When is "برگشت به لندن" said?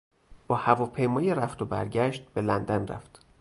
1.65-2.87